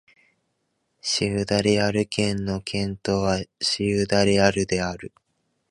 [0.99, 5.13] シウダ・レアル県の県都はシウダ・レアルである